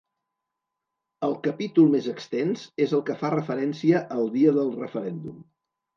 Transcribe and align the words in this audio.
El 1.27 1.35
capítol 1.47 1.91
més 1.95 2.09
extens 2.13 2.63
és 2.87 2.97
el 3.01 3.03
que 3.11 3.19
fa 3.23 3.33
referència 3.37 4.05
al 4.17 4.27
dia 4.39 4.55
del 4.57 4.77
referèndum. 4.83 5.37